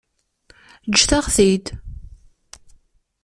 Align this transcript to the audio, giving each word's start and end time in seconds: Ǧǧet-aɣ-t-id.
Ǧǧet-aɣ-t-id. 0.93 1.65